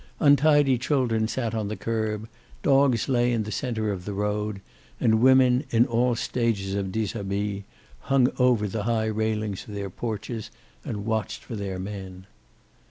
Untidy 0.19 0.79
children 0.79 1.27
sat 1.27 1.53
on 1.53 1.67
the 1.67 1.75
curb, 1.75 2.27
dogs 2.63 3.07
lay 3.07 3.31
in 3.31 3.43
the 3.43 3.51
center 3.51 3.91
of 3.91 4.03
the 4.03 4.15
road, 4.15 4.59
and 4.99 5.21
women 5.21 5.63
in 5.69 5.85
all 5.85 6.15
stages 6.15 6.73
of 6.73 6.91
dishabille 6.91 7.61
hung 8.09 8.27
over 8.39 8.67
the 8.67 8.85
high 8.85 9.05
railings 9.05 9.67
of 9.67 9.75
their 9.75 9.91
porches 9.91 10.49
and 10.83 11.05
watched 11.05 11.43
for 11.43 11.55
their 11.55 11.77
men. 11.77 12.25